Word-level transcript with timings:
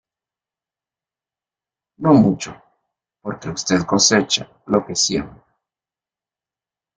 No 1.99 2.15
mucho, 2.15 2.59
porque 3.21 3.51
usted 3.51 3.81
cosecha 3.83 4.49
lo 4.65 4.83
que 4.83 4.95
siembra. 4.95 5.45